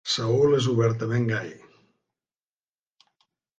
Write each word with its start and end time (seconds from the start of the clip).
Saül 0.11 0.55
és 0.59 0.69
obertament 0.71 1.29
gai. 1.33 1.53